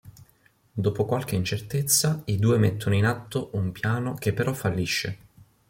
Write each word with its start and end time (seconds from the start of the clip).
Dopo 0.73 1.05
qualche 1.05 1.35
incertezza, 1.35 2.23
i 2.25 2.39
due 2.39 2.57
mettono 2.57 2.95
in 2.95 3.05
atto 3.05 3.51
un 3.53 3.71
piano 3.71 4.15
che 4.15 4.33
però 4.33 4.51
fallisce. 4.51 5.17